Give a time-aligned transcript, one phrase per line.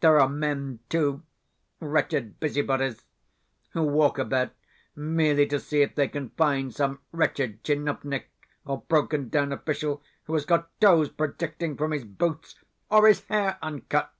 [0.00, 1.22] There are men, too
[1.78, 3.04] wretched busybodies
[3.70, 4.50] who walk about
[4.96, 8.24] merely to see if they can find some wretched tchinovnik
[8.66, 12.56] or broken down official who has got toes projecting from his boots
[12.90, 14.12] or his hair uncut!